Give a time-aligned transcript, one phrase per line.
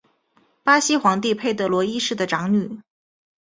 [0.63, 2.79] 巴西皇帝佩德罗一世的长女。